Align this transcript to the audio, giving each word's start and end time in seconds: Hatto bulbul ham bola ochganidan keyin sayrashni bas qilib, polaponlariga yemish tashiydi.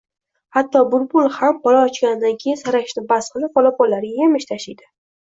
Hatto 0.55 0.79
bulbul 0.93 1.27
ham 1.33 1.59
bola 1.67 1.83
ochganidan 1.89 2.39
keyin 2.43 2.57
sayrashni 2.61 3.03
bas 3.11 3.27
qilib, 3.35 3.53
polaponlariga 3.59 4.23
yemish 4.23 4.49
tashiydi. 4.53 4.89